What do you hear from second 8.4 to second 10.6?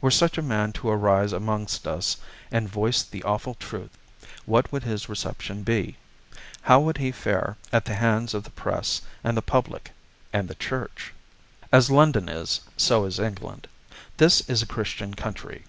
the Press, and the Public and the